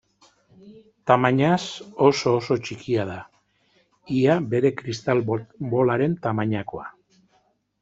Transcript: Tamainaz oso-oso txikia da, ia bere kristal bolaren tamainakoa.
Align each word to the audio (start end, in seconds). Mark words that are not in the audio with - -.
Tamainaz 1.09 1.65
oso-oso 2.07 2.57
txikia 2.63 3.05
da, 3.11 3.19
ia 4.21 4.39
bere 4.55 4.73
kristal 4.81 5.25
bolaren 5.77 6.19
tamainakoa. 6.27 6.91